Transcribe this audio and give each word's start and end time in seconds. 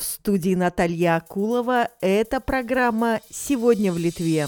В 0.00 0.02
студии 0.02 0.54
Наталья 0.54 1.16
Акулова. 1.16 1.90
Это 2.00 2.40
программа 2.40 3.20
«Сегодня 3.28 3.92
в 3.92 3.98
Литве». 3.98 4.46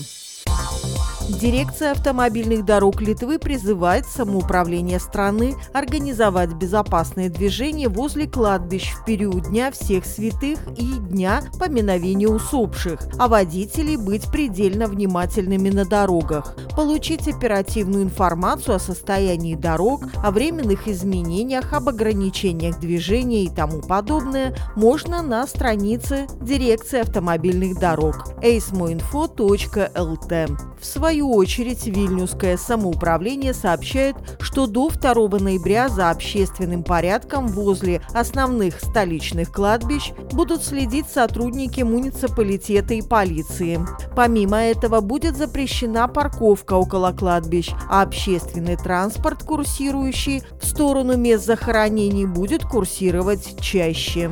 Дирекция 1.41 1.93
автомобильных 1.93 2.65
дорог 2.65 3.01
Литвы 3.01 3.39
призывает 3.39 4.07
самоуправление 4.07 5.01
страны 5.01 5.55
организовать 5.73 6.53
безопасное 6.53 7.31
движение 7.31 7.89
возле 7.89 8.29
кладбищ 8.29 8.93
в 8.93 9.05
период 9.05 9.49
Дня 9.49 9.73
всех 9.73 10.05
святых 10.05 10.59
и 10.77 10.93
Дня 10.93 11.43
поминовения 11.59 12.29
усопших, 12.29 13.01
а 13.19 13.29
водителей 13.29 13.97
быть 13.97 14.31
предельно 14.31 14.87
внимательными 14.87 15.71
на 15.71 15.85
дорогах. 15.85 16.55
Получить 16.77 17.27
оперативную 17.27 18.05
информацию 18.05 18.77
о 18.77 18.81
состоянии 18.81 19.55
дорог, 19.55 20.05
о 20.23 20.31
временных 20.31 20.87
изменениях, 20.87 21.73
об 21.73 21.89
ограничениях 21.89 22.79
движения 22.79 23.45
и 23.45 23.51
тому 23.51 23.81
подобное 23.81 24.55
можно 24.77 25.23
на 25.23 25.47
странице 25.47 26.27
Дирекции 26.41 27.01
автомобильных 27.01 27.81
дорог 27.81 28.35
eismoinfo.lt. 28.43 30.59
В 30.81 30.85
свою 30.85 31.22
очередь, 31.31 31.87
Вильнюсское 31.87 32.57
самоуправление 32.57 33.55
сообщает, 33.55 34.17
что 34.41 34.67
до 34.67 34.91
2 34.91 35.39
ноября 35.39 35.89
за 35.89 36.11
общественным 36.11 36.83
порядком 36.83 37.49
возле 37.49 38.03
основных 38.15 38.81
столичных 38.81 39.53
кладбищ 39.53 40.13
будут 40.33 40.63
следить 40.65 41.07
сотрудники 41.07 41.83
муниципалитета 41.83 42.95
и 42.95 43.03
полиции. 43.03 43.81
Помимо 44.15 44.59
этого 44.59 45.01
будет 45.01 45.37
запрещена 45.37 46.09
парковка 46.09 46.75
около 46.75 47.13
кладбищ, 47.13 47.71
а 47.89 48.03
общественный 48.03 48.77
транспорт, 48.77 49.43
курсирующий 49.43 50.43
в 50.61 50.67
сторону 50.67 51.17
мест 51.17 51.45
захоронений, 51.45 52.27
будет 52.27 52.65
курсировать 52.65 53.61
чаще. 53.61 54.31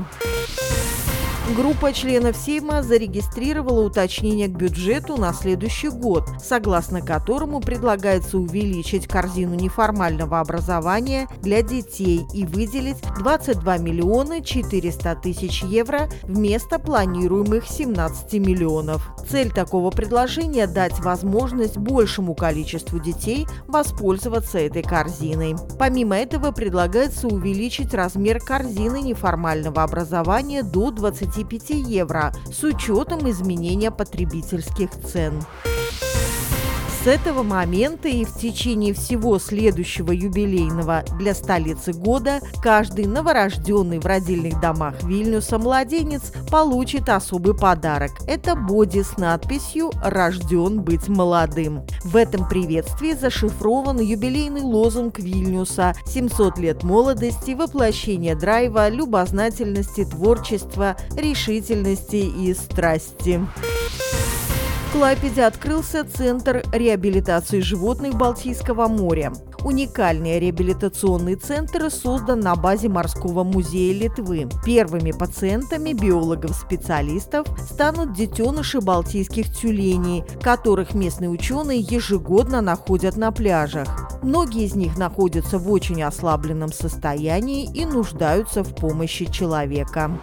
Группа 1.56 1.93
членов 1.93 2.37
Сейма 2.37 2.81
зарегистрировала 2.84 3.84
уточнение 3.84 4.47
к 4.47 4.53
бюджету 4.53 5.17
на 5.17 5.33
следующий 5.33 5.89
год, 5.89 6.29
согласно 6.41 7.01
которому 7.03 7.61
предлагается 7.61 8.39
увеличить 8.39 9.09
корзину 9.09 9.55
неформального 9.55 10.39
образования 10.39 11.27
для 11.43 11.62
детей 11.62 12.25
и 12.33 12.47
выделить 12.47 12.98
22 13.19 13.78
миллиона 13.78 14.43
400 14.43 15.17
тысяч 15.17 15.65
евро 15.65 16.09
вместо 16.23 16.78
планируемых 16.78 17.67
17 17.67 18.33
миллионов. 18.34 19.11
Цель 19.28 19.51
такого 19.51 19.91
предложения– 19.91 20.67
дать 20.69 21.01
возможность 21.01 21.77
большему 21.77 22.34
количеству 22.34 23.01
детей 23.01 23.48
воспользоваться 23.67 24.59
этой 24.59 24.83
корзиной. 24.83 25.56
Помимо 25.81 26.17
этого 26.17 26.53
предлагается 26.53 27.27
увеличить 27.27 27.93
размер 27.93 28.39
корзины 28.39 29.03
неформального 29.03 29.83
образования 29.83 30.62
до 30.62 30.93
20 30.93 31.40
25 31.45 31.71
евро 31.89 32.33
с 32.53 32.63
учетом 32.65 33.29
изменения 33.31 33.91
потребительских 33.91 34.91
цен. 34.91 35.41
С 37.03 37.06
этого 37.06 37.43
момента 37.43 38.09
и 38.09 38.27
в 38.27 38.37
течение 38.37 38.93
всего 38.93 39.38
следующего 39.38 40.12
юбилейного 40.12 41.03
для 41.19 41.34
столицы 41.34 41.94
года 41.94 42.41
каждый 42.62 43.06
новорожденный 43.06 43.99
в 44.00 44.05
родильных 44.05 44.61
домах 44.61 45.03
Вильнюса 45.05 45.59
младенец 45.59 46.31
получит 46.50 47.09
особый 47.09 47.56
подарок. 47.56 48.11
Это 48.27 48.55
боди 48.55 49.03
с 49.03 49.16
надписью 49.16 49.93
«Рожден 50.05 50.83
быть 50.83 51.09
молодым». 51.09 51.87
В 52.05 52.16
этом 52.16 52.47
приветствии 52.47 53.15
зашифрован 53.15 53.99
юбилейный 53.99 54.61
лозунг 54.61 55.21
Вильнюса 55.21 55.94
«700 56.05 56.61
лет 56.61 56.82
молодости, 56.82 57.53
воплощение 57.53 58.34
драйва, 58.34 58.91
любознательности, 58.91 60.05
творчества, 60.05 60.99
решительности 61.17 62.17
и 62.17 62.53
страсти». 62.53 63.41
В 64.91 64.93
Клайпеде 64.93 65.45
открылся 65.45 66.05
Центр 66.05 66.65
реабилитации 66.73 67.61
животных 67.61 68.17
Балтийского 68.17 68.89
моря. 68.89 69.33
Уникальный 69.62 70.41
реабилитационный 70.41 71.37
центр 71.37 71.89
создан 71.93 72.41
на 72.41 72.56
базе 72.56 72.89
Морского 72.89 73.45
музея 73.45 73.95
Литвы. 73.95 74.49
Первыми 74.65 75.12
пациентами 75.12 75.93
биологов-специалистов 75.93 77.47
станут 77.71 78.15
детеныши 78.15 78.81
балтийских 78.81 79.55
тюленей, 79.55 80.25
которых 80.43 80.93
местные 80.93 81.31
ученые 81.31 81.79
ежегодно 81.79 82.61
находят 82.61 83.17
на 83.17 83.31
пляжах. 83.31 84.19
Многие 84.25 84.65
из 84.65 84.75
них 84.75 84.99
находятся 84.99 85.59
в 85.59 85.71
очень 85.71 86.03
ослабленном 86.03 86.73
состоянии 86.73 87.71
и 87.73 87.84
нуждаются 87.84 88.65
в 88.65 88.75
помощи 88.75 89.31
человека. 89.31 90.19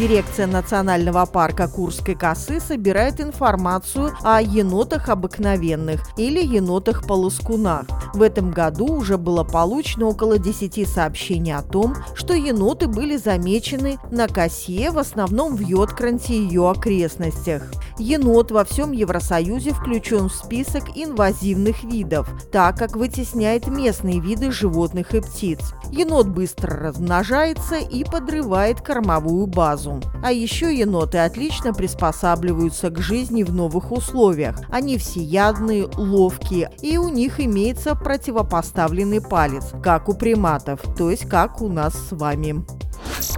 Дирекция 0.00 0.46
национального 0.46 1.26
парка 1.26 1.68
Курской 1.68 2.14
косы 2.14 2.58
собирает 2.58 3.20
информацию 3.20 4.12
о 4.22 4.40
енотах 4.40 5.10
обыкновенных 5.10 6.00
или 6.16 6.42
енотах-полоскунах. 6.42 7.84
В 8.14 8.22
этом 8.22 8.50
году 8.50 8.86
уже 8.94 9.18
было 9.18 9.44
получено 9.44 10.06
около 10.06 10.38
10 10.38 10.88
сообщений 10.88 11.54
о 11.54 11.60
том, 11.60 11.96
что 12.14 12.32
еноты 12.32 12.86
были 12.88 13.18
замечены 13.18 13.98
на 14.10 14.26
косе, 14.26 14.90
в 14.90 14.96
основном 14.96 15.54
в 15.54 15.60
Йоткранте 15.60 16.32
и 16.32 16.44
ее 16.44 16.70
окрестностях. 16.70 17.70
Енот 17.98 18.52
во 18.52 18.64
всем 18.64 18.92
Евросоюзе 18.92 19.74
включен 19.74 20.30
в 20.30 20.34
список 20.34 20.84
инвазивных 20.94 21.84
видов, 21.84 22.26
так 22.50 22.78
как 22.78 22.96
вытесняет 22.96 23.66
местные 23.66 24.18
виды 24.18 24.50
животных 24.50 25.14
и 25.14 25.20
птиц. 25.20 25.60
Енот 25.92 26.28
быстро 26.28 26.74
размножается 26.74 27.76
и 27.76 28.02
подрывает 28.04 28.80
кормовую 28.80 29.46
базу 29.46 29.89
разум. 29.90 30.02
А 30.22 30.32
еще 30.32 30.74
еноты 30.74 31.18
отлично 31.18 31.72
приспосабливаются 31.72 32.90
к 32.90 32.98
жизни 33.00 33.42
в 33.42 33.52
новых 33.52 33.92
условиях. 33.92 34.56
Они 34.70 34.98
всеядные, 34.98 35.88
ловкие, 35.96 36.70
и 36.82 36.98
у 36.98 37.08
них 37.08 37.40
имеется 37.40 37.94
противопоставленный 37.94 39.20
палец, 39.20 39.64
как 39.82 40.08
у 40.08 40.14
приматов, 40.14 40.80
то 40.96 41.10
есть 41.10 41.28
как 41.28 41.60
у 41.60 41.68
нас 41.68 41.94
с 41.94 42.12
вами. 42.12 42.64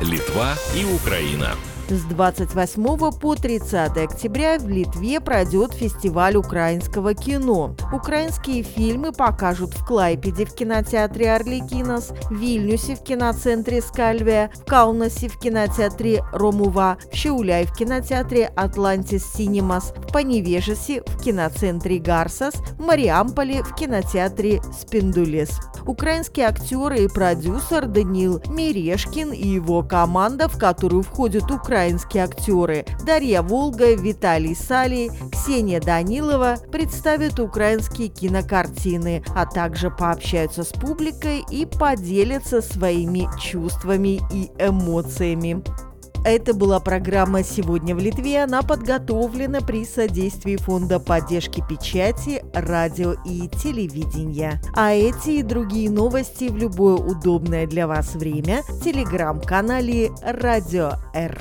Литва 0.00 0.54
и 0.76 0.84
Украина. 0.84 1.50
С 1.92 2.04
28 2.04 3.10
по 3.20 3.34
30 3.34 3.98
октября 3.98 4.58
в 4.58 4.66
Литве 4.66 5.20
пройдет 5.20 5.74
фестиваль 5.74 6.36
украинского 6.36 7.12
кино. 7.12 7.76
Украинские 7.92 8.62
фильмы 8.62 9.12
покажут 9.12 9.74
в 9.74 9.84
Клайпеде 9.84 10.46
в 10.46 10.54
кинотеатре 10.54 11.34
«Орликинос», 11.34 12.12
в 12.30 12.34
Вильнюсе 12.34 12.96
в 12.96 13.02
киноцентре 13.02 13.82
«Скальвия», 13.82 14.50
в 14.54 14.64
Каунасе 14.64 15.28
в 15.28 15.38
кинотеатре 15.38 16.24
«Ромува», 16.32 16.96
в 17.12 17.14
Шиуляй 17.14 17.66
в 17.66 17.74
кинотеатре 17.74 18.46
«Атлантис 18.46 19.30
Синемас», 19.30 19.92
в 19.94 20.10
Поневежесе 20.10 21.02
в 21.02 21.22
киноцентре 21.22 21.98
«Гарсас», 21.98 22.54
в 22.54 22.80
Мариамполе 22.80 23.62
в 23.62 23.74
кинотеатре 23.74 24.62
«Спиндулес». 24.80 25.60
Украинские 25.86 26.46
актеры 26.46 27.04
и 27.04 27.08
продюсер 27.08 27.86
Даниил 27.86 28.40
Мирешкин 28.48 29.32
и 29.32 29.48
его 29.48 29.82
команда, 29.82 30.48
в 30.48 30.56
которую 30.56 31.02
входят 31.02 31.50
украинские 31.82 32.24
актеры 32.24 32.84
Дарья 33.04 33.42
Волга, 33.42 33.94
Виталий 33.94 34.54
Сали, 34.54 35.10
Ксения 35.32 35.80
Данилова, 35.80 36.58
представят 36.70 37.40
украинские 37.40 38.06
кинокартины, 38.06 39.24
а 39.34 39.46
также 39.46 39.90
пообщаются 39.90 40.62
с 40.62 40.68
публикой 40.68 41.42
и 41.50 41.66
поделятся 41.66 42.62
своими 42.62 43.26
чувствами 43.40 44.20
и 44.32 44.50
эмоциями. 44.60 45.64
Это 46.24 46.54
была 46.54 46.78
программа 46.78 47.42
«Сегодня 47.42 47.96
в 47.96 47.98
Литве». 47.98 48.44
Она 48.44 48.62
подготовлена 48.62 49.60
при 49.60 49.84
содействии 49.84 50.54
Фонда 50.54 51.00
поддержки 51.00 51.64
печати, 51.68 52.44
радио 52.54 53.14
и 53.24 53.48
телевидения. 53.48 54.62
А 54.76 54.92
эти 54.92 55.30
и 55.30 55.42
другие 55.42 55.90
новости 55.90 56.44
в 56.44 56.56
любое 56.56 56.94
удобное 56.94 57.66
для 57.66 57.88
вас 57.88 58.14
время 58.14 58.62
в 58.68 58.84
телеграм-канале 58.84 60.12
«Радио 60.22 60.92
Р». 61.12 61.40